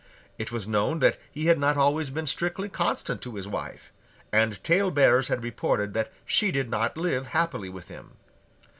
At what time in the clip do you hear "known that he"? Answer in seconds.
0.67-1.45